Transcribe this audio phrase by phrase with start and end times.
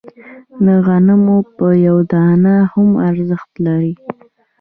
[0.65, 1.37] د غنمو
[1.87, 3.93] یوه دانه هم ارزښت لري.